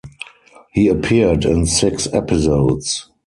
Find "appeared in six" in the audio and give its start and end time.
0.87-2.11